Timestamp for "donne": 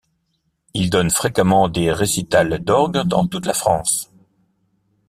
0.89-1.11